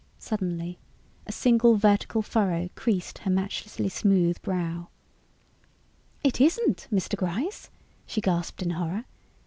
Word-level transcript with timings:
Suddenly 0.17 0.79
a 1.27 1.31
single 1.31 1.75
vertical 1.75 2.23
furrow 2.23 2.71
creased 2.73 3.19
her 3.19 3.29
matchlessly 3.29 3.87
smooth 3.91 4.41
brow. 4.41 4.87
"It 6.23 6.41
isn't, 6.41 6.87
Mr. 6.91 7.15
Gryce!" 7.15 7.69
she 8.07 8.19
gasped 8.19 8.63
in 8.63 8.71
horror. 8.71 9.05